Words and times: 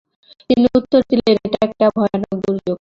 তিনি 0.49 0.65
উত্তর 0.77 0.99
দিলেন, 1.09 1.35
"এটা 1.45 1.59
একটা 1.67 1.85
ভয়ানক 1.95 2.35
দুর্যোগ। 2.43 2.69